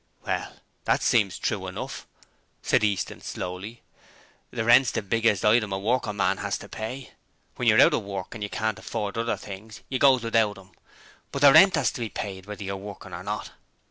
[0.25, 0.53] 'Well,
[0.85, 2.07] that seems true enough,'
[2.63, 3.83] said Easton, slowly.
[4.49, 7.11] 'The rent's the biggest item a workin' man's got to pay.
[7.57, 10.71] When you're out of work and you can't afford other things, you goes without 'em,
[11.31, 13.51] but the rent 'as to be paid whether you're workin' or not.'